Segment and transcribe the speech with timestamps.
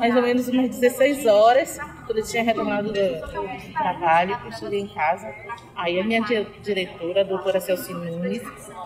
[0.00, 4.88] mais ou menos umas 16 horas, quando eu tinha retornado do, trabalho, eu cheguei em
[4.88, 5.30] casa.
[5.76, 6.22] Aí a minha
[6.62, 8.40] diretora, a doutora Celci Nunes,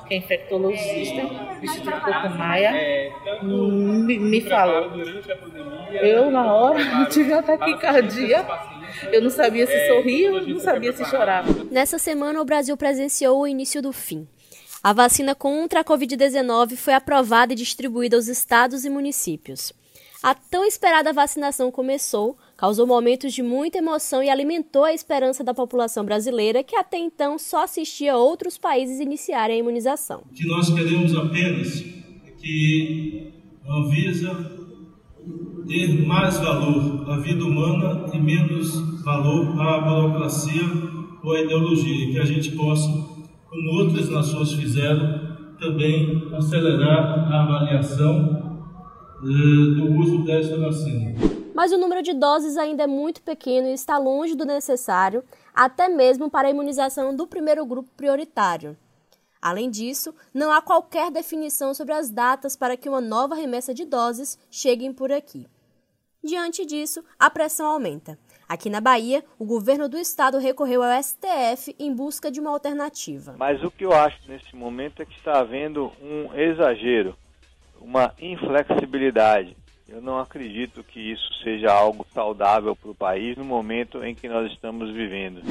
[0.08, 2.72] que é infectologista do Instituto Coco Maia,
[3.44, 4.90] me, me falou.
[5.92, 8.74] Eu, na hora, tive um ataque cardíaco.
[9.12, 11.64] Eu não sabia se sorria, não sabia se chorava.
[11.70, 14.26] Nessa semana, o Brasil presenciou o início do fim.
[14.82, 19.72] A vacina contra a Covid-19 foi aprovada e distribuída aos estados e municípios.
[20.24, 25.52] A tão esperada vacinação começou, causou momentos de muita emoção e alimentou a esperança da
[25.52, 30.22] população brasileira que até então só assistia outros países iniciarem a imunização.
[30.24, 31.84] O que nós queremos apenas
[32.26, 33.34] é que
[33.68, 34.50] a Anvisa
[35.68, 40.64] ter mais valor à vida humana e menos valor à burocracia
[41.22, 48.53] ou à ideologia, que a gente possa, como outras nações fizeram, também acelerar a avaliação
[49.24, 51.14] do uso dessa vacina.
[51.54, 55.88] Mas o número de doses ainda é muito pequeno e está longe do necessário, até
[55.88, 58.76] mesmo para a imunização do primeiro grupo prioritário.
[59.40, 63.84] Além disso, não há qualquer definição sobre as datas para que uma nova remessa de
[63.84, 65.46] doses cheguem por aqui.
[66.22, 68.18] Diante disso, a pressão aumenta.
[68.48, 73.36] Aqui na Bahia, o governo do estado recorreu ao STF em busca de uma alternativa.
[73.38, 77.16] Mas o que eu acho nesse momento é que está havendo um exagero
[77.84, 79.54] uma inflexibilidade.
[79.86, 84.26] Eu não acredito que isso seja algo saudável para o país no momento em que
[84.26, 85.42] nós estamos vivendo.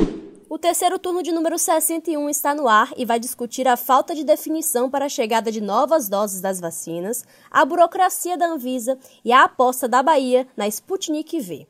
[0.49, 4.23] O terceiro turno de número 61 está no ar e vai discutir a falta de
[4.23, 9.43] definição para a chegada de novas doses das vacinas, a burocracia da Anvisa e a
[9.43, 11.67] aposta da Bahia na Sputnik V.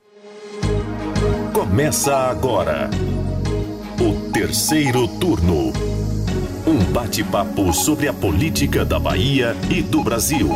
[1.54, 2.90] Começa agora
[4.00, 6.03] o terceiro turno.
[6.74, 10.50] Um bate-papo sobre a política da Bahia e do Brasil.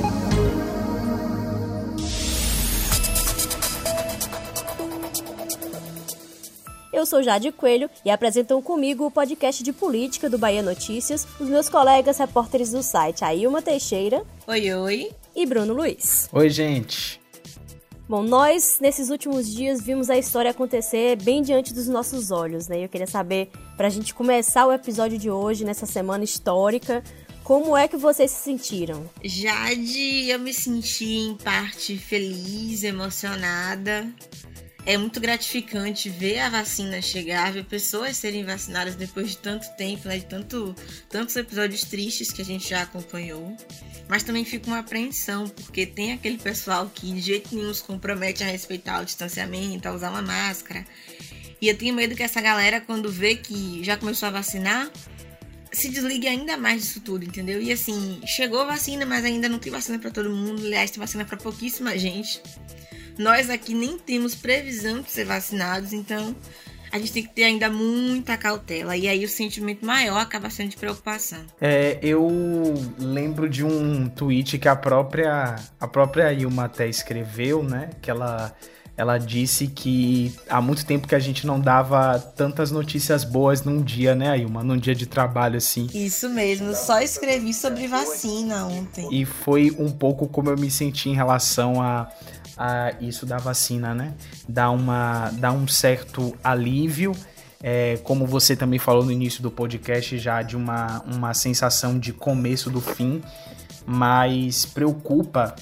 [6.92, 11.48] Eu sou Jade Coelho e apresentam comigo o podcast de política do Bahia Notícias os
[11.48, 14.24] meus colegas repórteres do site Ailma Teixeira.
[14.48, 15.12] Oi, oi.
[15.36, 16.28] E Bruno Luiz.
[16.34, 17.22] Oi, gente.
[18.10, 22.82] Bom, nós nesses últimos dias vimos a história acontecer bem diante dos nossos olhos, né?
[22.82, 27.04] Eu queria saber, para a gente começar o episódio de hoje, nessa semana histórica,
[27.44, 29.10] como é que vocês se sentiram?
[29.22, 34.10] Jade, eu me senti em parte feliz, emocionada.
[34.86, 40.08] É muito gratificante ver a vacina chegar, ver pessoas serem vacinadas depois de tanto tempo,
[40.08, 40.20] né?
[40.20, 40.74] De tanto,
[41.10, 43.54] tantos episódios tristes que a gente já acompanhou.
[44.10, 48.44] Mas também fica uma apreensão, porque tem aquele pessoal que de jeito nenhum se compromete
[48.44, 50.86] a respeitar o distanciamento, a usar uma máscara.
[51.62, 54.90] E eu tenho medo que essa galera, quando vê que já começou a vacinar,
[55.72, 57.62] se desligue ainda mais disso tudo, entendeu?
[57.62, 60.66] E assim, chegou a vacina, mas ainda não tem vacina para todo mundo.
[60.66, 62.42] Aliás, tem vacina para pouquíssima gente.
[63.18, 66.36] Nós aqui nem temos previsão de ser vacinados, então
[66.92, 68.96] a gente tem que ter ainda muita cautela.
[68.96, 71.40] E aí o sentimento maior acaba sendo de preocupação.
[71.60, 72.28] É, eu
[73.00, 77.90] lembro de um tweet que a própria, a própria Ilma até escreveu, né?
[78.02, 78.56] Que ela
[78.98, 83.80] ela disse que há muito tempo que a gente não dava tantas notícias boas num
[83.84, 84.64] dia, né, Ailma?
[84.64, 85.88] Num dia de trabalho, assim.
[85.94, 89.08] Isso mesmo, só escrevi sobre vacina ontem.
[89.12, 92.10] E foi um pouco como eu me senti em relação a,
[93.02, 94.14] isso da vacina, né?
[94.48, 97.14] Dá, uma, dá um certo alívio.
[97.62, 102.14] É, como você também falou no início do podcast, já de uma, uma sensação de
[102.14, 103.22] começo do fim,
[103.86, 105.56] mas preocupa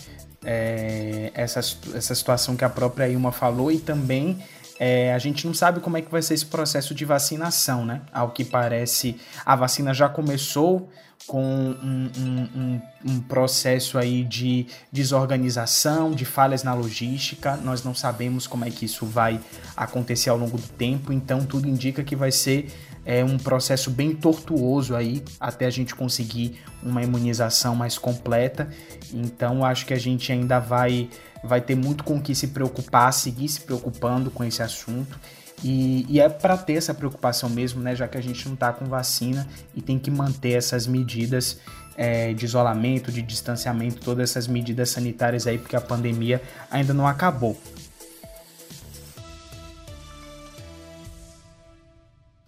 [0.43, 4.37] é, essa, essa situação que a própria Ilma falou e também
[4.79, 8.01] é, a gente não sabe como é que vai ser esse processo de vacinação, né?
[8.11, 10.89] Ao que parece, a vacina já começou
[11.27, 17.55] com um, um, um, um, processo aí de desorganização, de falhas na logística.
[17.57, 19.39] Nós não sabemos como é que isso vai
[19.75, 22.67] acontecer ao longo do tempo, então tudo indica que vai ser
[23.05, 28.67] é, um processo bem tortuoso aí até a gente conseguir uma imunização mais completa.
[29.13, 31.09] Então acho que a gente ainda vai
[31.43, 35.19] vai ter muito com que se preocupar, seguir se preocupando com esse assunto.
[35.63, 37.95] E, e é para ter essa preocupação mesmo, né?
[37.95, 41.59] Já que a gente não está com vacina e tem que manter essas medidas
[41.95, 47.07] é, de isolamento, de distanciamento, todas essas medidas sanitárias aí, porque a pandemia ainda não
[47.07, 47.57] acabou.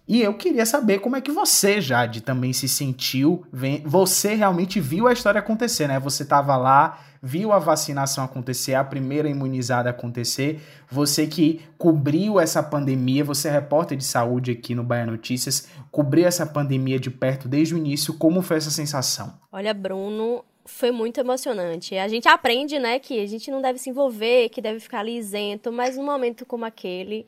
[0.08, 3.44] E eu queria saber como é que você, Jade, também se sentiu.
[3.84, 6.00] Você realmente viu a história acontecer, né?
[6.00, 10.62] Você estava lá, viu a vacinação acontecer, a primeira imunizada acontecer.
[10.90, 16.26] Você que cobriu essa pandemia, você é repórter de saúde aqui no Bahia Notícias, cobriu
[16.26, 18.14] essa pandemia de perto desde o início.
[18.14, 19.38] Como foi essa sensação?
[19.52, 21.96] Olha, Bruno, foi muito emocionante.
[21.98, 25.18] A gente aprende, né, que a gente não deve se envolver, que deve ficar ali
[25.18, 27.26] isento, mas num momento como aquele,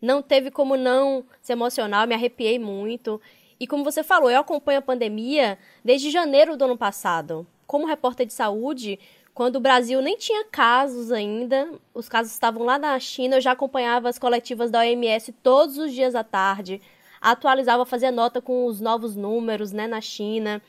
[0.00, 3.20] não teve como não se emocionar, me arrepiei muito.
[3.60, 7.46] E como você falou, eu acompanho a pandemia desde janeiro do ano passado.
[7.66, 8.98] Como repórter de saúde,
[9.34, 13.52] quando o Brasil nem tinha casos ainda, os casos estavam lá na China, eu já
[13.52, 16.80] acompanhava as coletivas da OMS todos os dias à tarde,
[17.20, 20.62] atualizava, fazia nota com os novos números, né, na China.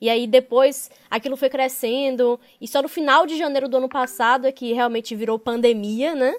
[0.00, 4.46] E aí depois aquilo foi crescendo, e só no final de janeiro do ano passado
[4.46, 6.34] é que realmente virou pandemia, né?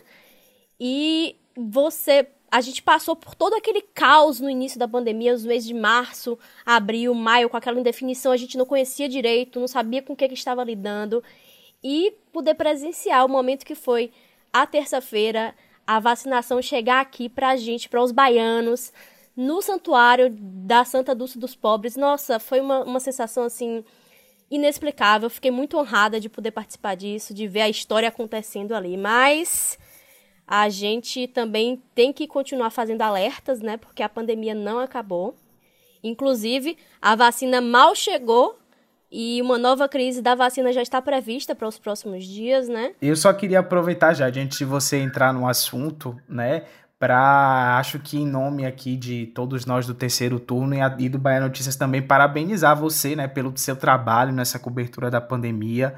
[0.79, 1.35] E
[1.69, 5.73] você a gente passou por todo aquele caos no início da pandemia, os meses de
[5.73, 10.15] março, abril, maio, com aquela indefinição, a gente não conhecia direito, não sabia com o
[10.15, 11.23] que, que estava lidando.
[11.83, 14.11] E poder presenciar o momento que foi
[14.51, 15.53] a terça-feira,
[15.85, 18.91] a vacinação chegar aqui pra gente, para os baianos,
[19.35, 21.95] no santuário da Santa Dulce dos Pobres.
[21.95, 23.85] Nossa, foi uma, uma sensação assim
[24.49, 25.29] inexplicável.
[25.29, 28.97] Fiquei muito honrada de poder participar disso, de ver a história acontecendo ali.
[28.97, 29.77] Mas
[30.51, 33.77] a gente também tem que continuar fazendo alertas, né?
[33.77, 35.35] Porque a pandemia não acabou.
[36.03, 38.57] Inclusive, a vacina mal chegou
[39.11, 42.93] e uma nova crise da vacina já está prevista para os próximos dias, né?
[42.99, 46.63] Eu só queria aproveitar já, antes de você entrar no assunto, né?
[46.97, 51.39] para, acho que em nome aqui de todos nós do terceiro turno e, do Bahia
[51.39, 55.95] Notícias também, parabenizar você, né, pelo seu trabalho nessa cobertura da pandemia,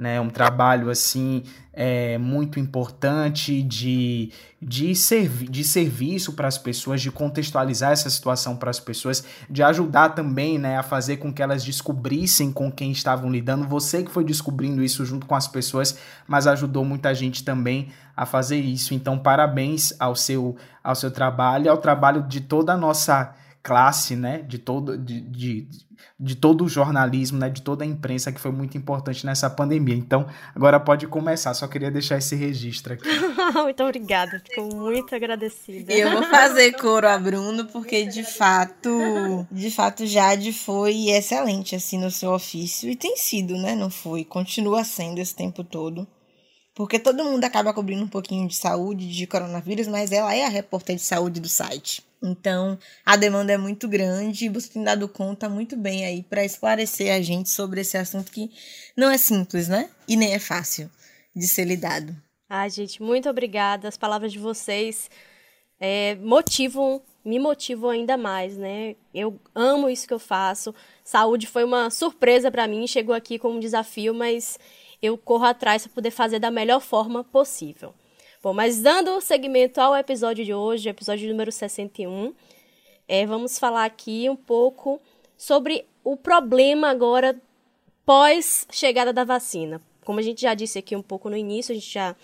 [0.00, 1.42] né, um trabalho, assim,
[1.74, 8.56] é, muito importante de, de, servi de serviço para as pessoas, de contextualizar essa situação
[8.56, 12.90] para as pessoas, de ajudar também, né, a fazer com que elas descobrissem com quem
[12.90, 17.44] estavam lidando, você que foi descobrindo isso junto com as pessoas, mas ajudou muita gente
[17.44, 18.94] também a fazer isso.
[18.94, 24.38] Então, parabéns ao seu, ao seu trabalho, ao trabalho de toda a nossa classe, né,
[24.42, 25.68] de todo, de, de,
[26.18, 29.94] de todo o jornalismo, né, de toda a imprensa que foi muito importante nessa pandemia.
[29.94, 31.52] Então, agora pode começar.
[31.54, 33.08] Só queria deixar esse registro aqui.
[33.54, 35.92] muito obrigada, fico muito agradecida.
[35.92, 41.98] Eu vou fazer coro a Bruno porque de fato, de fato Jade foi excelente assim
[41.98, 43.74] no seu ofício e tem sido, né?
[43.74, 46.08] Não foi, continua sendo esse tempo todo.
[46.74, 50.48] Porque todo mundo acaba cobrindo um pouquinho de saúde, de coronavírus, mas ela é a
[50.48, 52.02] repórter de saúde do site.
[52.22, 56.44] Então, a demanda é muito grande e você tem dado conta muito bem aí para
[56.44, 58.50] esclarecer a gente sobre esse assunto que
[58.96, 59.90] não é simples, né?
[60.06, 60.90] E nem é fácil
[61.34, 62.14] de ser lidado.
[62.48, 63.88] Ah, gente, muito obrigada.
[63.88, 65.08] As palavras de vocês
[65.80, 68.96] é, motivam, me motivam ainda mais, né?
[69.14, 70.74] Eu amo isso que eu faço.
[71.02, 74.58] Saúde foi uma surpresa para mim, chegou aqui como um desafio, mas
[75.00, 77.94] eu corro atrás para poder fazer da melhor forma possível.
[78.42, 82.32] Bom, mas dando seguimento ao episódio de hoje, episódio número 61,
[83.06, 84.98] é, vamos falar aqui um pouco
[85.36, 87.38] sobre o problema agora
[88.06, 89.82] pós chegada da vacina.
[90.06, 92.16] Como a gente já disse aqui um pouco no início, a gente já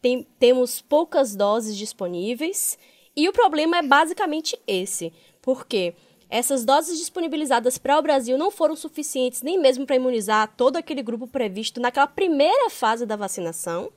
[0.00, 2.76] tem, temos poucas doses disponíveis
[3.14, 5.12] e o problema é basicamente esse.
[5.40, 5.94] Porque
[6.28, 11.04] essas doses disponibilizadas para o Brasil não foram suficientes nem mesmo para imunizar todo aquele
[11.04, 13.92] grupo previsto naquela primeira fase da vacinação.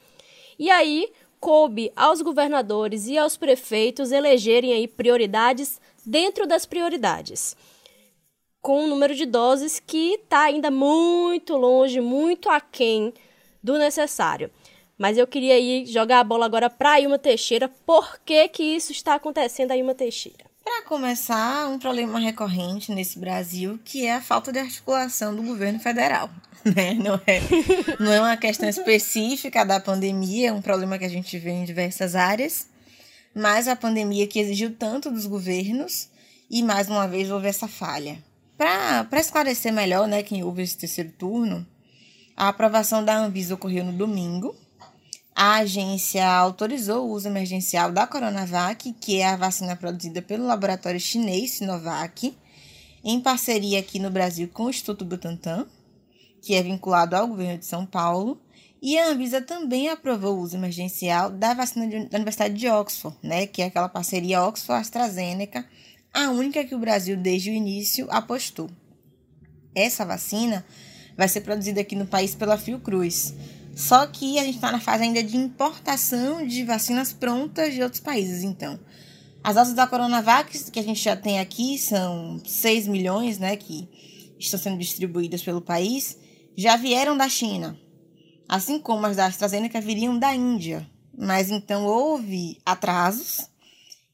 [0.57, 7.55] E aí coube aos governadores e aos prefeitos elegerem aí prioridades dentro das prioridades,
[8.61, 13.13] com um número de doses que está ainda muito longe, muito aquém
[13.61, 14.49] do necessário.
[14.97, 17.67] Mas eu queria ir jogar a bola agora para a Ilma Teixeira.
[17.85, 20.54] Por que, que isso está acontecendo a Ilma Teixeira?
[20.65, 25.79] Para começar, um problema recorrente nesse Brasil, que é a falta de articulação do governo
[25.79, 26.29] federal.
[26.65, 26.95] Né?
[26.95, 27.39] Não, é,
[27.99, 31.63] não é uma questão específica da pandemia, é um problema que a gente vê em
[31.63, 32.67] diversas áreas,
[33.35, 36.09] mas a pandemia que exigiu tanto dos governos
[36.49, 38.17] e, mais uma vez, houve essa falha.
[38.57, 41.67] Para esclarecer melhor né, quem houve esse terceiro turno,
[42.35, 44.55] a aprovação da Anvisa ocorreu no domingo,
[45.35, 50.99] a agência autorizou o uso emergencial da Coronavac, que é a vacina produzida pelo laboratório
[50.99, 52.33] chinês Sinovac,
[53.03, 55.67] em parceria aqui no Brasil com o Instituto Butantan,
[56.41, 58.41] que é vinculado ao governo de São Paulo.
[58.81, 63.45] E a Anvisa também aprovou o uso emergencial da vacina da Universidade de Oxford, né,
[63.45, 65.67] que é aquela parceria Oxford-AstraZeneca,
[66.13, 68.69] a única que o Brasil desde o início apostou.
[69.75, 70.65] Essa vacina
[71.17, 73.33] vai ser produzida aqui no país pela Fiocruz.
[73.75, 78.01] Só que a gente está na fase ainda de importação de vacinas prontas de outros
[78.01, 78.79] países, então.
[79.43, 83.87] As doses da Coronavac que a gente já tem aqui são 6 milhões, né, que
[84.39, 86.17] estão sendo distribuídas pelo país,
[86.55, 87.77] já vieram da China.
[88.47, 90.89] Assim como as da AstraZeneca viriam da Índia.
[91.17, 93.49] Mas então houve atrasos.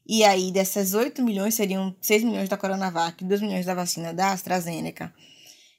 [0.06, 4.32] E aí dessas 8 milhões seriam 6 milhões da Coronavac, 2 milhões da vacina da
[4.32, 5.12] AstraZeneca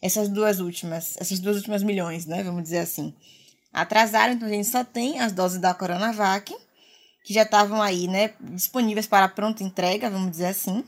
[0.04, 2.44] essas duas últimas, essas duas últimas milhões, né?
[2.44, 3.14] Vamos dizer assim.
[3.74, 6.56] Atrasaram, então a gente só tem as doses da Coronavac,
[7.24, 10.84] que já estavam aí, né, disponíveis para pronta entrega, vamos dizer assim,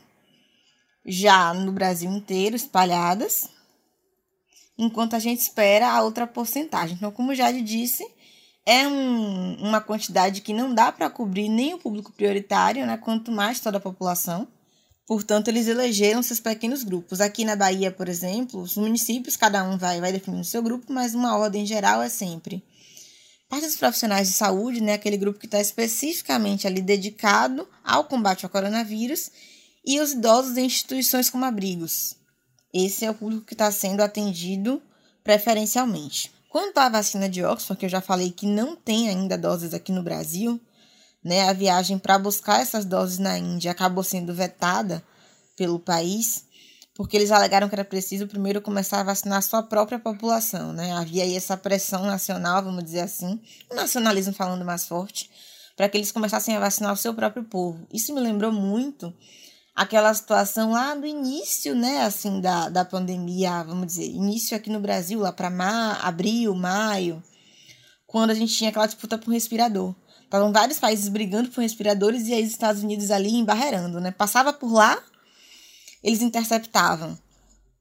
[1.04, 3.48] já no Brasil inteiro, espalhadas,
[4.78, 6.96] enquanto a gente espera a outra porcentagem.
[6.96, 8.06] Então, como já disse,
[8.64, 13.32] é um, uma quantidade que não dá para cobrir nem o público prioritário, né, quanto
[13.32, 14.46] mais toda a população.
[15.08, 17.20] Portanto, eles elegeram seus pequenos grupos.
[17.20, 21.14] Aqui na Bahia, por exemplo, os municípios, cada um vai, vai definindo seu grupo, mas
[21.14, 22.62] uma ordem geral é sempre
[23.48, 28.44] parte dos profissionais de saúde, né, aquele grupo que está especificamente ali dedicado ao combate
[28.44, 29.30] ao coronavírus,
[29.84, 32.16] e os idosos em instituições como abrigos.
[32.74, 34.82] Esse é o público que está sendo atendido
[35.22, 36.32] preferencialmente.
[36.48, 39.92] Quanto à vacina de Oxford, que eu já falei que não tem ainda doses aqui
[39.92, 40.60] no Brasil,
[41.22, 45.04] né, a viagem para buscar essas doses na Índia acabou sendo vetada
[45.56, 46.45] pelo país,
[46.96, 50.92] porque eles alegaram que era preciso primeiro começar a vacinar a sua própria população, né?
[50.92, 53.38] Havia aí essa pressão nacional, vamos dizer assim,
[53.70, 55.30] o nacionalismo falando mais forte,
[55.76, 57.86] para que eles começassem a vacinar o seu próprio povo.
[57.92, 59.12] Isso me lembrou muito
[59.74, 64.80] aquela situação lá do início, né, assim, da, da pandemia, vamos dizer, início aqui no
[64.80, 67.22] Brasil, lá para ma abril, maio,
[68.06, 69.94] quando a gente tinha aquela disputa por respirador.
[70.24, 74.10] Estavam vários países brigando por respiradores e aí os Estados Unidos ali embarreirando, né?
[74.10, 74.98] Passava por lá,
[76.02, 77.18] eles interceptavam.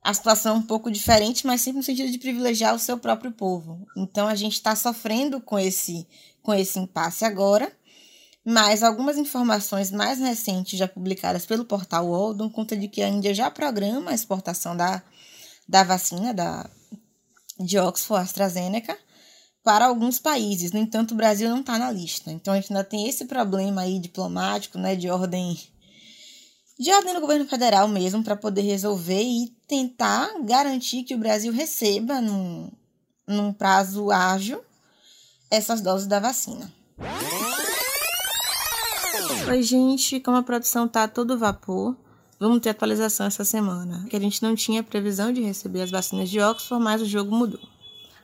[0.01, 3.31] A situação é um pouco diferente, mas sempre no sentido de privilegiar o seu próprio
[3.31, 3.87] povo.
[3.97, 6.07] Então a gente está sofrendo com esse,
[6.43, 7.71] com esse impasse agora.
[8.45, 13.09] Mas algumas informações mais recentes, já publicadas pelo portal UOL, dão conta de que a
[13.09, 15.01] Índia já programa a exportação da,
[15.67, 16.69] da vacina da,
[17.59, 18.95] de Oxford AstraZeneca
[19.63, 20.71] para alguns países.
[20.71, 22.31] No entanto, o Brasil não está na lista.
[22.31, 25.57] Então a gente ainda tem esse problema aí diplomático, né, de ordem
[26.77, 31.53] de ordem do governo federal mesmo, para poder resolver e tentar garantir que o Brasil
[31.53, 32.69] receba, num,
[33.25, 34.61] num prazo ágil,
[35.49, 36.71] essas doses da vacina.
[39.47, 41.95] Oi, gente, como a produção tá a todo vapor,
[42.39, 44.05] vamos ter atualização essa semana.
[44.09, 47.33] Que a gente não tinha previsão de receber as vacinas de Oxford, mas o jogo
[47.33, 47.61] mudou.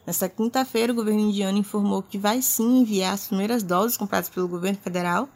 [0.06, 4.48] Nesta quinta-feira, o governo indiano informou que vai sim enviar as primeiras doses compradas pelo
[4.48, 5.30] governo federal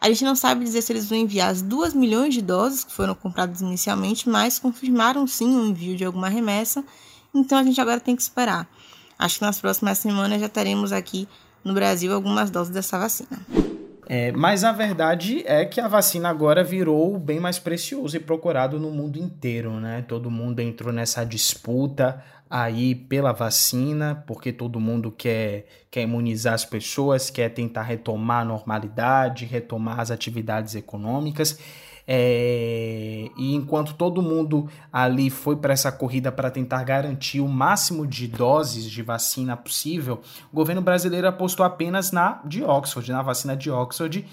[0.00, 2.92] a gente não sabe dizer se eles vão enviar as 2 milhões de doses que
[2.92, 6.84] foram compradas inicialmente, mas confirmaram sim o envio de alguma remessa,
[7.34, 8.68] então a gente agora tem que esperar.
[9.18, 11.26] Acho que nas próximas semanas já teremos aqui
[11.64, 13.40] no Brasil algumas doses dessa vacina.
[14.08, 18.78] É, mas a verdade é que a vacina agora virou bem mais precioso e procurado
[18.78, 20.04] no mundo inteiro, né?
[20.06, 26.64] Todo mundo entrou nessa disputa aí pela vacina, porque todo mundo quer, quer imunizar as
[26.64, 31.58] pessoas, quer tentar retomar a normalidade, retomar as atividades econômicas.
[32.08, 38.06] É, e enquanto todo mundo ali foi para essa corrida para tentar garantir o máximo
[38.06, 40.20] de doses de vacina possível,
[40.52, 44.24] o governo brasileiro apostou apenas na de Oxford, na vacina de Oxford,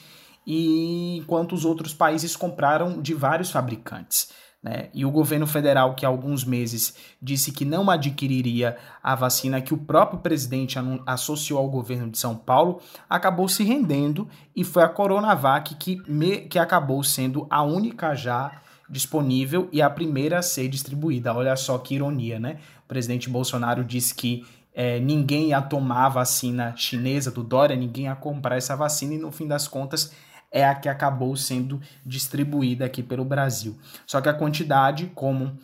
[0.46, 4.29] e enquanto os outros países compraram de vários fabricantes.
[4.63, 4.88] Né?
[4.93, 9.74] E o governo federal, que há alguns meses disse que não adquiriria a vacina que
[9.74, 12.79] o próprio presidente associou ao governo de São Paulo,
[13.10, 18.62] acabou se rendendo e foi a Coronavac que, me, que acabou sendo a única já
[18.89, 21.34] disponível e a primeira a ser distribuída.
[21.34, 22.60] Olha só que ironia, né?
[22.86, 28.05] O presidente Bolsonaro disse que é, ninguém ia tomar a vacina chinesa do Dória, ninguém
[28.05, 30.12] ia comprar essa vacina e no fim das contas
[30.53, 33.75] é a que acabou sendo distribuída aqui pelo Brasil.
[34.05, 35.57] Só que a quantidade, como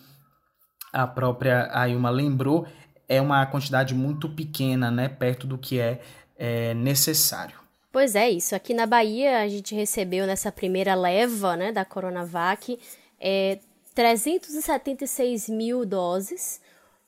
[0.91, 2.67] a própria Ailma lembrou,
[3.07, 6.01] é uma quantidade muito pequena, né, perto do que é,
[6.35, 7.55] é necessário.
[7.91, 8.55] Pois é, isso.
[8.55, 12.79] Aqui na Bahia, a gente recebeu nessa primeira leva né, da Coronavac
[13.19, 13.59] é,
[13.93, 16.61] 376 mil doses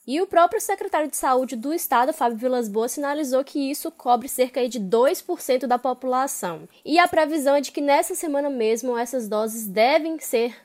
[0.06, 4.28] e o próprio secretário de Saúde do Estado, Fábio Vilas Boas, sinalizou que isso cobre
[4.28, 6.68] cerca de 2% da população.
[6.84, 10.56] E a previsão é de que nessa semana mesmo essas doses devem ser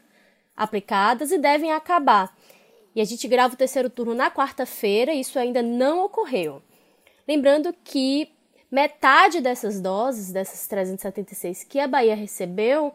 [0.56, 2.34] aplicadas e devem acabar.
[2.94, 6.62] E a gente grava o terceiro turno na quarta-feira, e isso ainda não ocorreu.
[7.28, 8.32] Lembrando que
[8.70, 12.94] metade dessas doses, dessas 376 que a Bahia recebeu,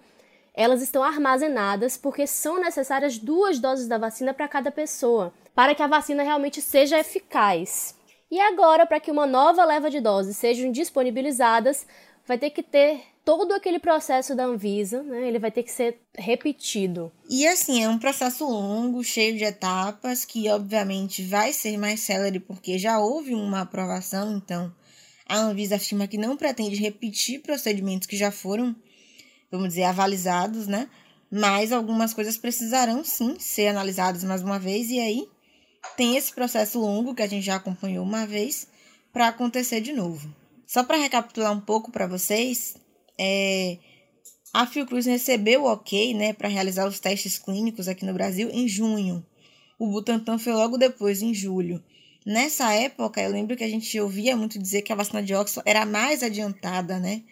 [0.53, 5.83] elas estão armazenadas porque são necessárias duas doses da vacina para cada pessoa para que
[5.83, 7.95] a vacina realmente seja eficaz.
[8.29, 11.85] E agora, para que uma nova leva de doses sejam disponibilizadas,
[12.25, 15.27] vai ter que ter todo aquele processo da Anvisa, né?
[15.27, 17.11] Ele vai ter que ser repetido.
[17.29, 22.39] E assim, é um processo longo, cheio de etapas, que obviamente vai ser mais célere
[22.39, 24.73] porque já houve uma aprovação, então
[25.27, 28.75] a Anvisa afirma que não pretende repetir procedimentos que já foram,
[29.51, 30.87] vamos dizer, avalizados, né?
[31.29, 35.27] Mas algumas coisas precisarão sim ser analisadas mais uma vez, e aí
[35.97, 38.67] tem esse processo longo que a gente já acompanhou uma vez
[39.11, 40.33] para acontecer de novo.
[40.65, 42.75] Só para recapitular um pouco para vocês,
[43.19, 43.77] é,
[44.53, 48.67] a Fiocruz recebeu o ok né, para realizar os testes clínicos aqui no Brasil em
[48.67, 49.25] junho.
[49.79, 51.83] O Butantan foi logo depois, em julho.
[52.25, 55.67] Nessa época, eu lembro que a gente ouvia muito dizer que a vacina de Oxford
[55.67, 57.23] era mais adiantada, né?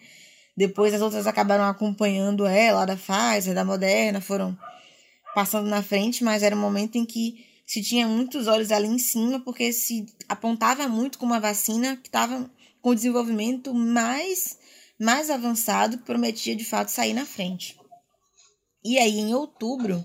[0.56, 4.58] Depois as outras acabaram acompanhando ela, da Pfizer, da Moderna, foram
[5.34, 8.98] passando na frente, mas era um momento em que se tinha muitos olhos ali em
[8.98, 12.50] cima, porque se apontava muito com uma vacina que estava
[12.82, 14.58] com o desenvolvimento mais,
[14.98, 17.78] mais avançado, que prometia de fato sair na frente.
[18.84, 20.04] E aí, em outubro,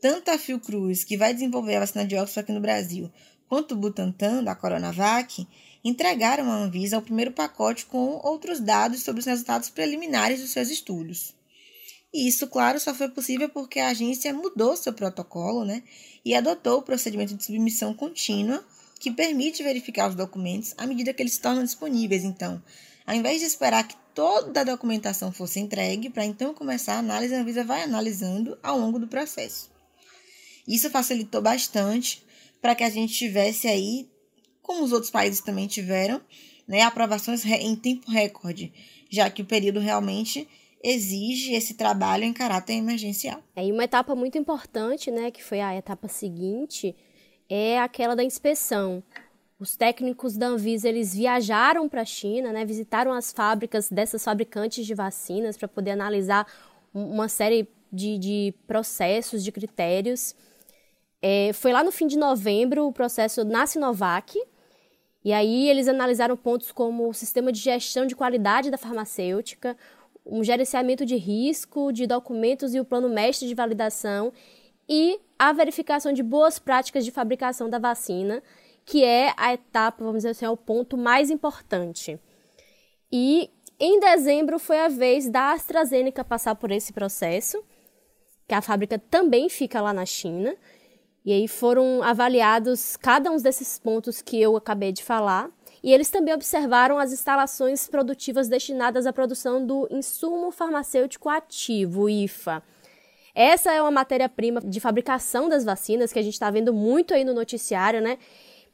[0.00, 3.10] tanto a Fiocruz, que vai desenvolver a vacina de Oxford aqui no Brasil,
[3.48, 5.46] quanto o Butantan, da Coronavac,
[5.84, 10.70] entregaram à Anvisa o primeiro pacote com outros dados sobre os resultados preliminares dos seus
[10.70, 11.34] estudos.
[12.12, 15.82] E isso, claro, só foi possível porque a agência mudou seu protocolo né,
[16.24, 18.64] e adotou o procedimento de submissão contínua,
[18.98, 22.22] que permite verificar os documentos à medida que eles se tornam disponíveis.
[22.22, 22.62] Então,
[23.06, 27.34] ao invés de esperar que toda a documentação fosse entregue para então começar a análise,
[27.34, 29.70] a Anvisa vai analisando ao longo do processo.
[30.68, 32.22] Isso facilitou bastante
[32.60, 34.09] para que a gente tivesse aí,
[34.70, 36.20] como os outros países também tiveram,
[36.66, 38.72] né, aprovações em tempo recorde,
[39.10, 40.46] já que o período realmente
[40.80, 43.42] exige esse trabalho em caráter emergencial.
[43.56, 46.94] É, e uma etapa muito importante, né, que foi a etapa seguinte,
[47.48, 49.02] é aquela da inspeção.
[49.58, 54.86] Os técnicos da Anvisa eles viajaram para a China, né, visitaram as fábricas dessas fabricantes
[54.86, 56.46] de vacinas para poder analisar
[56.94, 60.32] uma série de, de processos, de critérios.
[61.20, 64.40] É, foi lá no fim de novembro o processo na Sinovac,
[65.24, 69.76] e aí eles analisaram pontos como o sistema de gestão de qualidade da farmacêutica,
[70.24, 74.32] um gerenciamento de risco, de documentos e o plano mestre de validação
[74.88, 78.42] e a verificação de boas práticas de fabricação da vacina,
[78.84, 82.18] que é a etapa, vamos dizer assim, é o ponto mais importante.
[83.12, 87.62] E em dezembro foi a vez da AstraZeneca passar por esse processo,
[88.46, 90.54] que a fábrica também fica lá na China.
[91.24, 95.50] E aí foram avaliados cada um desses pontos que eu acabei de falar.
[95.82, 102.62] E eles também observaram as instalações produtivas destinadas à produção do insumo farmacêutico ativo, IFA.
[103.34, 107.24] Essa é uma matéria-prima de fabricação das vacinas que a gente está vendo muito aí
[107.24, 108.18] no noticiário, né?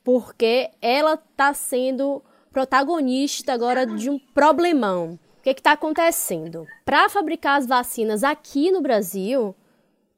[0.02, 5.18] Porque ela está sendo protagonista agora de um problemão.
[5.38, 6.66] O que está acontecendo?
[6.84, 9.54] Para fabricar as vacinas aqui no Brasil,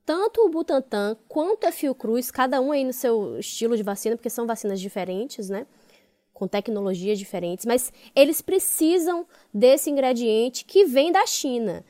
[0.08, 4.30] tanto o Butantan quanto a Fiocruz, cada um aí no seu estilo de vacina, porque
[4.30, 5.66] são vacinas diferentes, né?
[6.32, 11.84] Com tecnologias diferentes, mas eles precisam desse ingrediente que vem da China.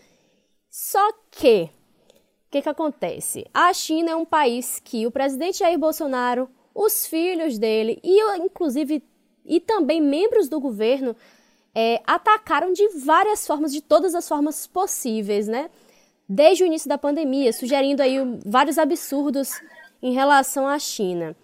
[0.69, 3.47] Só que, o que, que acontece?
[3.55, 9.01] A China é um país que o presidente Jair Bolsonaro, os filhos dele e, inclusive,
[9.45, 11.15] e também membros do governo
[11.73, 15.71] é, atacaram de várias formas, de todas as formas possíveis, né?
[16.29, 19.61] Desde o início da pandemia, sugerindo aí vários absurdos
[20.03, 21.35] em relação à China.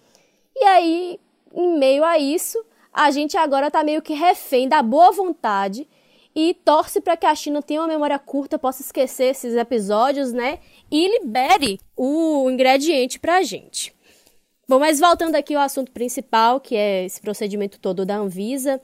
[0.55, 1.19] E aí,
[1.53, 5.87] em meio a isso, a gente agora está meio que refém da boa vontade
[6.35, 10.59] e torce para que a China tenha uma memória curta, possa esquecer esses episódios, né?
[10.91, 13.95] E libere o ingrediente para a gente.
[14.67, 18.81] Bom, mas voltando aqui ao assunto principal, que é esse procedimento todo da Anvisa,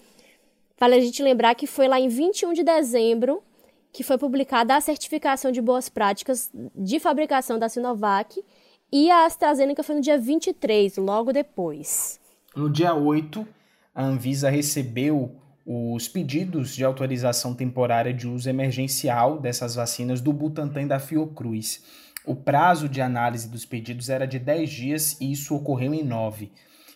[0.79, 3.43] vale a gente lembrar que foi lá em 21 de dezembro
[3.91, 8.43] que foi publicada a certificação de boas práticas de fabricação da Sinovac
[8.91, 12.19] e a AstraZeneca foi no dia 23, logo depois.
[12.55, 13.47] No dia 8,
[13.95, 20.83] a Anvisa recebeu os pedidos de autorização temporária de uso emergencial dessas vacinas do Butantan
[20.83, 21.83] e da Fiocruz.
[22.25, 26.51] O prazo de análise dos pedidos era de 10 dias e isso ocorreu em 9.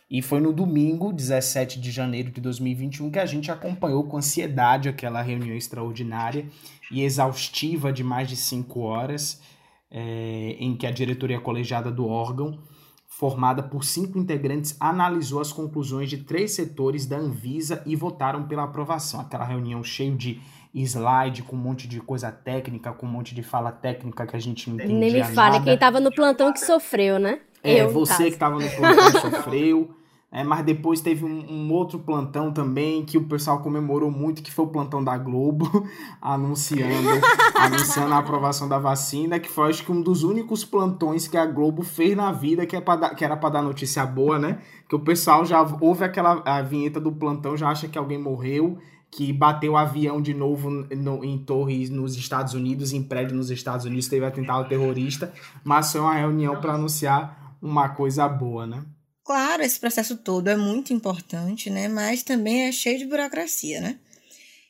[0.09, 4.87] E foi no domingo, 17 de janeiro de 2021, que a gente acompanhou com ansiedade
[4.87, 6.45] aquela reunião extraordinária
[6.91, 9.41] e exaustiva de mais de cinco horas,
[9.89, 12.59] é, em que a diretoria colegiada do órgão,
[13.07, 18.63] formada por cinco integrantes, analisou as conclusões de três setores da Anvisa e votaram pela
[18.63, 19.19] aprovação.
[19.19, 20.39] Aquela reunião cheia de
[20.83, 24.39] slide, com um monte de coisa técnica, com um monte de fala técnica que a
[24.39, 25.63] gente não entendia Nem me fale, nada.
[25.63, 27.39] quem estava no plantão que sofreu, né?
[27.65, 29.89] É, Eu, você que estava no plantão sofreu.
[30.36, 34.51] É, mas depois teve um, um outro plantão também que o pessoal comemorou muito, que
[34.51, 35.88] foi o plantão da Globo,
[36.21, 37.08] anunciando,
[37.56, 41.45] anunciando a aprovação da vacina, que foi acho que um dos únicos plantões que a
[41.45, 44.60] Globo fez na vida, que, é pra dar, que era para dar notícia boa, né?
[44.89, 48.78] Que o pessoal já ouve aquela a vinheta do plantão, já acha que alguém morreu,
[49.10, 53.49] que bateu o avião de novo no, em torres nos Estados Unidos, em prédio nos
[53.49, 55.32] Estados Unidos, teve atentado terrorista,
[55.63, 58.86] mas foi uma reunião para anunciar uma coisa boa, né?
[59.23, 61.88] Claro, esse processo todo é muito importante, né?
[61.88, 63.99] Mas também é cheio de burocracia, né?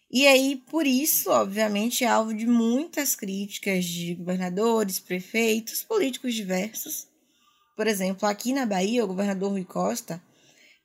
[0.10, 7.08] E aí, por isso, obviamente, é alvo de muitas críticas de governadores, prefeitos, políticos diversos.
[7.76, 10.22] Por exemplo, aqui na Bahia, o governador Rui Costa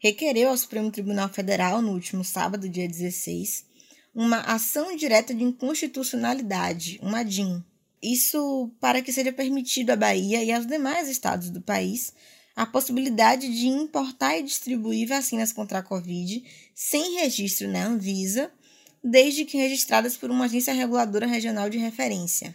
[0.00, 3.66] requereu ao Supremo Tribunal Federal, no último sábado, dia 16,
[4.12, 7.62] uma ação direta de inconstitucionalidade, uma DIN.
[8.02, 12.12] Isso para que seja permitido à Bahia e aos demais estados do país
[12.56, 16.42] a possibilidade de importar e distribuir vacinas contra a Covid
[16.74, 18.50] sem registro na Anvisa,
[19.02, 22.54] desde que registradas por uma agência reguladora regional de referência.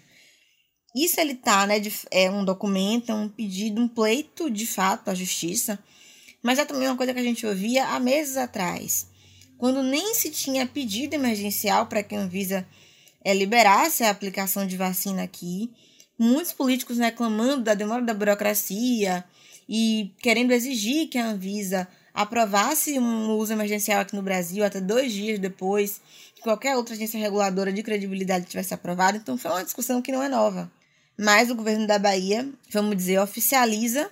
[0.95, 5.09] Isso ele tá, né, de, é um documento, é um pedido, um pleito de fato
[5.09, 5.77] à justiça,
[6.41, 9.07] mas é também uma coisa que a gente ouvia há meses atrás,
[9.57, 12.65] quando nem se tinha pedido emergencial para que a Anvisa
[13.25, 15.71] é, liberasse a aplicação de vacina aqui,
[16.17, 19.25] muitos políticos reclamando da demora da burocracia,
[19.67, 25.11] e querendo exigir que a Anvisa aprovasse um uso emergencial aqui no Brasil até dois
[25.11, 25.99] dias depois
[26.35, 29.17] que qualquer outra agência reguladora de credibilidade tivesse aprovado.
[29.17, 30.71] Então foi uma discussão que não é nova.
[31.17, 34.09] Mas o governo da Bahia, vamos dizer, oficializa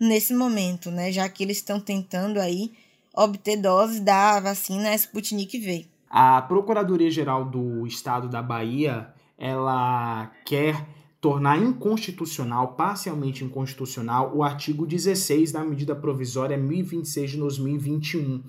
[0.00, 1.12] nesse momento, né?
[1.12, 2.72] Já que eles estão tentando aí
[3.14, 5.86] obter doses da vacina Sputnik V.
[6.08, 10.86] A Procuradoria-Geral do Estado da Bahia, ela quer
[11.20, 18.44] tornar inconstitucional, parcialmente inconstitucional, o artigo 16 da medida provisória 1026 de 2021,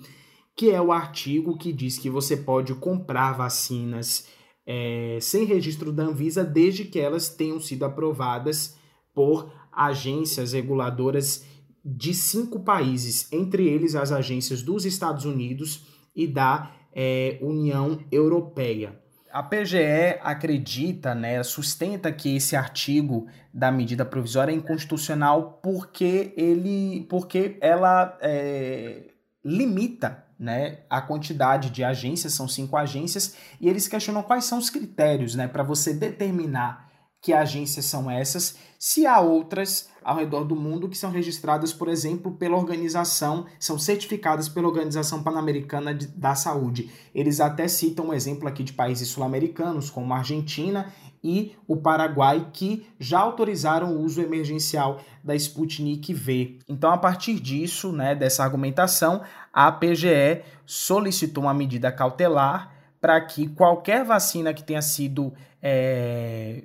[0.56, 4.28] que é o artigo que diz que você pode comprar vacinas
[4.66, 8.76] é, sem registro da Anvisa desde que elas tenham sido aprovadas
[9.14, 11.44] por agências reguladoras
[11.84, 18.92] de cinco países, entre eles as agências dos Estados Unidos e da é, União Europeia.
[19.30, 27.06] A PGE acredita, né, sustenta que esse artigo da medida provisória é inconstitucional porque ele,
[27.10, 29.02] porque ela é,
[29.44, 34.70] limita, né, a quantidade de agências, são cinco agências, e eles questionam quais são os
[34.70, 36.87] critérios, né, para você determinar
[37.20, 41.88] que agências são essas, se há outras ao redor do mundo que são registradas, por
[41.88, 46.90] exemplo, pela organização, são certificadas pela Organização Pan-Americana da Saúde.
[47.12, 52.48] Eles até citam um exemplo aqui de países sul-americanos, como a Argentina e o Paraguai,
[52.52, 56.58] que já autorizaram o uso emergencial da Sputnik V.
[56.68, 63.48] Então, a partir disso, né, dessa argumentação, a PGE solicitou uma medida cautelar para que
[63.48, 66.64] qualquer vacina que tenha sido é,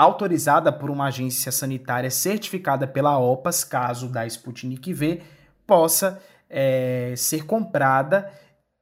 [0.00, 5.22] autorizada por uma agência sanitária certificada pela OPAS, caso da Sputnik V,
[5.66, 8.32] possa é, ser comprada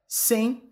[0.07, 0.71] sem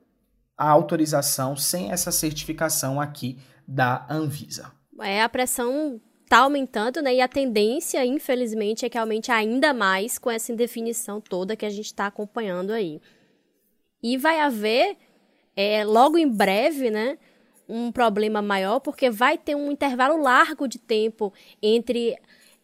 [0.57, 4.71] a autorização, sem essa certificação aqui da Anvisa.
[5.01, 7.15] É, a pressão está aumentando, né?
[7.15, 11.69] E a tendência, infelizmente, é que aumente ainda mais com essa indefinição toda que a
[11.69, 13.01] gente está acompanhando aí.
[14.01, 14.97] E vai haver,
[15.55, 17.17] é, logo em breve, né?
[17.67, 22.17] Um problema maior, porque vai ter um intervalo largo de tempo entre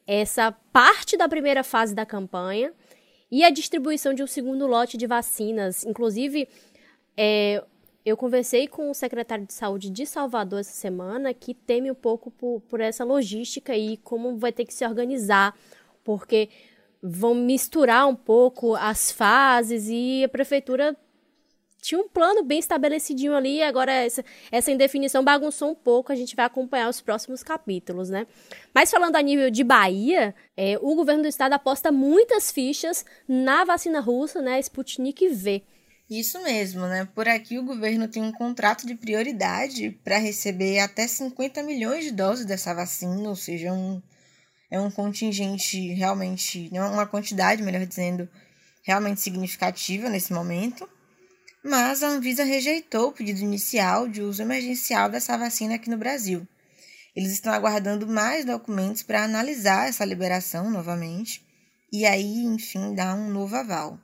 [0.05, 2.73] essa parte da primeira fase da campanha
[3.31, 5.83] e a distribuição de um segundo lote de vacinas.
[5.83, 6.47] Inclusive,
[7.17, 7.63] é,
[8.05, 12.29] eu conversei com o secretário de saúde de Salvador essa semana que teme um pouco
[12.29, 15.57] por, por essa logística e como vai ter que se organizar,
[16.03, 16.49] porque
[17.01, 20.95] vão misturar um pouco as fases e a prefeitura
[21.83, 26.33] tinha um plano bem estabelecidinho ali, agora essa, essa indefinição bagunçou um pouco, a gente
[26.33, 28.25] vai acompanhar os próximos capítulos, né?
[28.73, 33.65] Mas falando a nível de Bahia, é, o governo do estado aposta muitas fichas na
[33.65, 35.61] vacina russa, né, Sputnik V.
[36.09, 37.05] Isso mesmo, né?
[37.13, 42.11] Por aqui o governo tem um contrato de prioridade para receber até 50 milhões de
[42.11, 44.01] doses dessa vacina, ou seja, um,
[44.71, 48.29] é um contingente realmente, uma quantidade, melhor dizendo,
[48.85, 50.87] realmente significativa nesse momento
[51.63, 56.45] mas a Anvisa rejeitou o pedido inicial de uso emergencial dessa vacina aqui no Brasil.
[57.15, 61.41] Eles estão aguardando mais documentos para analisar essa liberação novamente
[61.91, 63.99] e aí, enfim, dar um novo aval.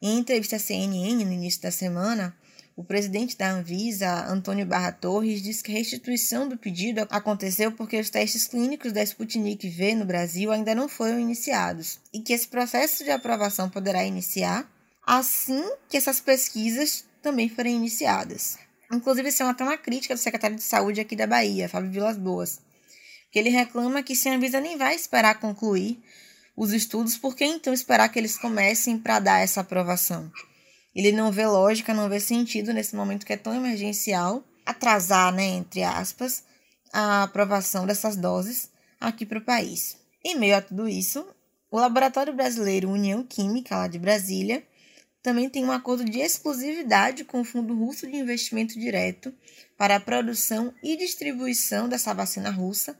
[0.00, 2.34] Em entrevista à CNN no início da semana,
[2.76, 7.98] o presidente da Anvisa, Antônio Barra Torres, disse que a restituição do pedido aconteceu porque
[7.98, 12.46] os testes clínicos da Sputnik V no Brasil ainda não foram iniciados e que esse
[12.46, 14.70] processo de aprovação poderá iniciar
[15.16, 18.58] assim que essas pesquisas também forem iniciadas.
[18.92, 22.18] Inclusive, isso é até uma crítica do secretário de Saúde aqui da Bahia, Fábio Vilas
[22.18, 22.60] Boas,
[23.32, 25.98] que ele reclama que se a Anvisa nem vai esperar concluir
[26.54, 30.30] os estudos, por que então esperar que eles comecem para dar essa aprovação?
[30.94, 35.44] Ele não vê lógica, não vê sentido nesse momento que é tão emergencial atrasar, né,
[35.44, 36.44] entre aspas,
[36.92, 39.96] a aprovação dessas doses aqui para o país.
[40.24, 41.24] Em meio a tudo isso,
[41.70, 44.62] O laboratório brasileiro União Química, lá de Brasília,
[45.28, 49.30] também tem um acordo de exclusividade com o Fundo Russo de Investimento Direto
[49.76, 52.96] para a produção e distribuição dessa vacina russa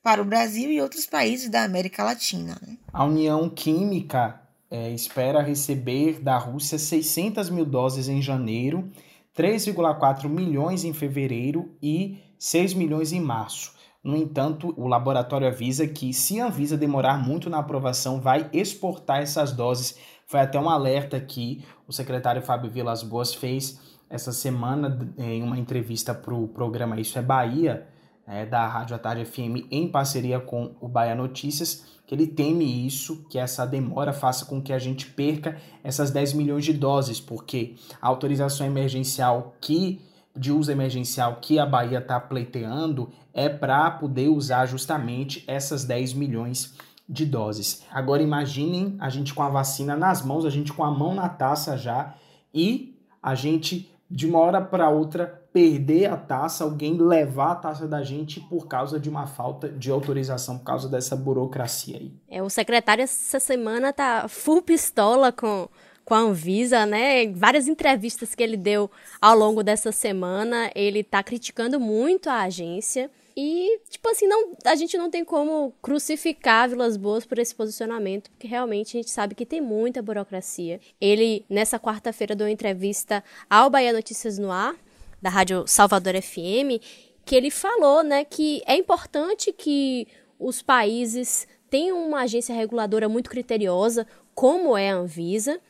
[0.00, 2.56] para o Brasil e outros países da América Latina.
[2.64, 2.76] Né?
[2.92, 4.40] A União Química
[4.70, 8.88] é, espera receber da Rússia 600 mil doses em janeiro,
[9.36, 13.74] 3,4 milhões em fevereiro e 6 milhões em março.
[14.04, 19.20] No entanto, o laboratório avisa que, se a Anvisa demorar muito na aprovação, vai exportar
[19.20, 19.96] essas doses.
[20.32, 25.58] Foi até um alerta que o secretário Fábio Vilas Boas fez essa semana em uma
[25.58, 27.86] entrevista para o programa Isso é Bahia,
[28.26, 32.86] é, da Rádio à Tarde FM, em parceria com o Bahia Notícias, que ele teme
[32.86, 37.20] isso, que essa demora faça com que a gente perca essas 10 milhões de doses,
[37.20, 40.00] porque a autorização emergencial que
[40.34, 46.14] de uso emergencial que a Bahia está pleiteando é para poder usar justamente essas 10
[46.14, 47.82] milhões de doses.
[47.90, 51.28] Agora imaginem a gente com a vacina nas mãos, a gente com a mão na
[51.28, 52.14] taça já
[52.54, 57.86] e a gente de uma hora para outra perder a taça, alguém levar a taça
[57.86, 62.12] da gente por causa de uma falta de autorização, por causa dessa burocracia aí.
[62.28, 65.68] É, o secretário essa semana tá full pistola com
[66.04, 67.28] com a Anvisa, né?
[67.28, 73.10] Várias entrevistas que ele deu ao longo dessa semana, ele tá criticando muito a agência.
[73.36, 78.30] E, tipo assim, não, a gente não tem como crucificar Vilas Boas por esse posicionamento,
[78.30, 80.80] porque realmente a gente sabe que tem muita burocracia.
[81.00, 84.74] Ele, nessa quarta-feira, deu uma entrevista ao Bahia Notícias no Ar,
[85.20, 86.82] da Rádio Salvador FM,
[87.24, 90.06] que ele falou, né, que é importante que
[90.38, 95.60] os países tenham uma agência reguladora muito criteriosa, como é a Anvisa,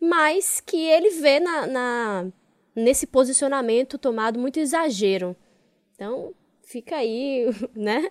[0.00, 2.26] mas que ele vê na, na
[2.74, 5.36] nesse posicionamento tomado muito exagero.
[5.94, 6.32] Então,
[6.70, 8.08] fica aí, né?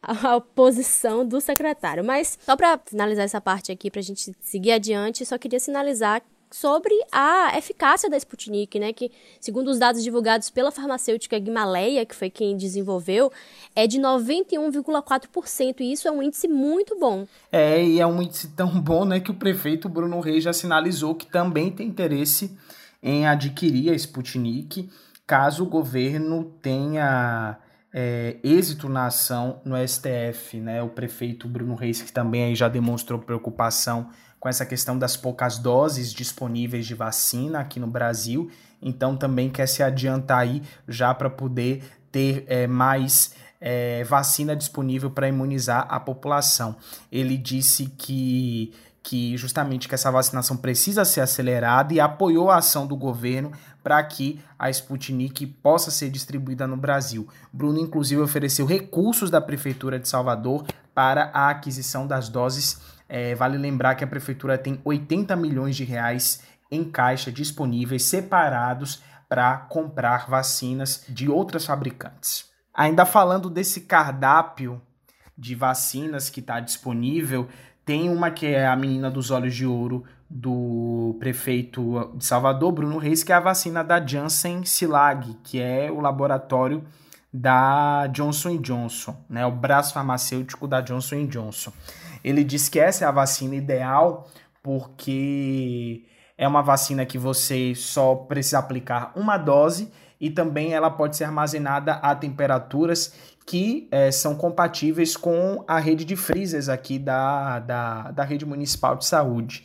[0.00, 2.04] A posição do secretário.
[2.04, 6.22] Mas, só para finalizar essa parte aqui, para a gente seguir adiante, só queria sinalizar
[6.48, 12.14] sobre a eficácia da Sputnik, né, que segundo os dados divulgados pela farmacêutica Guimaleia, que
[12.14, 13.32] foi quem desenvolveu,
[13.74, 17.26] é de 91,4% e isso é um índice muito bom.
[17.50, 21.16] É, e é um índice tão bom, né, que o prefeito Bruno Reis já sinalizou
[21.16, 22.56] que também tem interesse
[23.02, 24.88] em adquirir a Sputnik,
[25.26, 27.58] caso o governo tenha
[27.92, 30.82] é, êxito na ação no STF, né?
[30.82, 35.58] O prefeito Bruno Reis que também aí já demonstrou preocupação com essa questão das poucas
[35.58, 41.30] doses disponíveis de vacina aqui no Brasil, então também quer se adiantar aí já para
[41.30, 46.76] poder ter é, mais é, vacina disponível para imunizar a população.
[47.10, 48.72] Ele disse que
[49.06, 54.02] que justamente que essa vacinação precisa ser acelerada e apoiou a ação do governo para
[54.02, 57.28] que a Sputnik possa ser distribuída no Brasil.
[57.52, 63.56] Bruno inclusive ofereceu recursos da prefeitura de Salvador para a aquisição das doses é, vale
[63.56, 70.28] lembrar que a prefeitura tem 80 milhões de reais em caixa disponíveis separados para comprar
[70.28, 72.50] vacinas de outras fabricantes.
[72.74, 74.82] Ainda falando desse cardápio
[75.38, 77.48] de vacinas que está disponível,
[77.86, 82.98] tem uma que é a menina dos olhos de ouro do prefeito de Salvador, Bruno
[82.98, 86.82] Reis, que é a vacina da Janssen Silag, que é o laboratório
[87.32, 91.72] da Johnson Johnson, né, o braço farmacêutico da Johnson Johnson.
[92.24, 94.28] Ele diz que essa é a vacina ideal
[94.64, 96.04] porque
[96.36, 101.24] é uma vacina que você só precisa aplicar uma dose e também ela pode ser
[101.24, 108.10] armazenada a temperaturas que é, são compatíveis com a rede de freezers aqui da, da,
[108.10, 109.64] da rede municipal de saúde.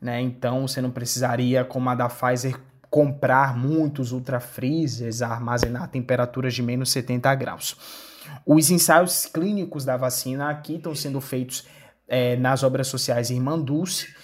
[0.00, 0.20] Né?
[0.20, 2.56] Então você não precisaria, como a da Pfizer,
[2.88, 7.76] comprar muitos ultra freezers, armazenar a temperaturas de menos 70 graus.
[8.46, 11.66] Os ensaios clínicos da vacina aqui estão sendo feitos
[12.06, 14.14] é, nas obras sociais Irmã Dulce,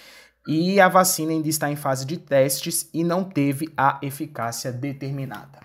[0.47, 5.64] e a vacina ainda está em fase de testes e não teve a eficácia determinada.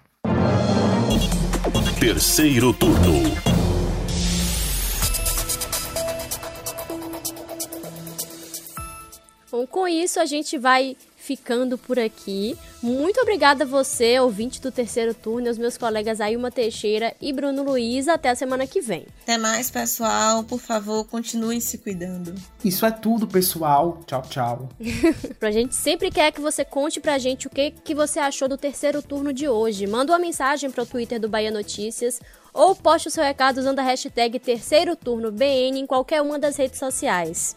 [2.00, 3.22] Terceiro turno.
[9.52, 12.56] Bom, com isso a gente vai ficando por aqui.
[12.82, 17.32] Muito obrigada a você, ouvinte do terceiro turno, e aos meus colegas Ailma Teixeira e
[17.32, 18.08] Bruno Luiz.
[18.08, 19.06] Até a semana que vem.
[19.22, 20.42] Até mais, pessoal.
[20.42, 22.34] Por favor, continuem se cuidando.
[22.64, 24.00] Isso é tudo, pessoal.
[24.06, 24.68] Tchau, tchau.
[25.40, 28.56] a gente sempre quer que você conte pra gente o que, que você achou do
[28.56, 29.86] terceiro turno de hoje.
[29.86, 32.18] Manda uma mensagem pro Twitter do Bahia Notícias
[32.52, 36.56] ou poste o seu recado usando a hashtag terceiro turno BN em qualquer uma das
[36.56, 37.54] redes sociais.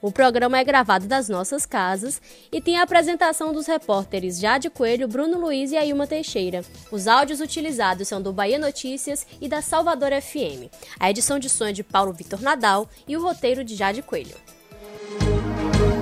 [0.00, 5.08] O programa é gravado das nossas casas e tem a apresentação dos repórteres Jade Coelho,
[5.08, 6.64] Bruno Luiz e Ailma Teixeira.
[6.90, 10.70] Os áudios utilizados são do Bahia Notícias e da Salvador FM.
[11.00, 14.36] A edição de som é de Paulo Vitor Nadal e o roteiro de Jade Coelho.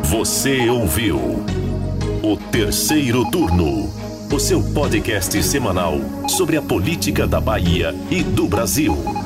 [0.05, 1.17] Você ouviu
[2.23, 3.91] o terceiro turno,
[4.31, 5.95] o seu podcast semanal
[6.29, 9.26] sobre a política da Bahia e do Brasil.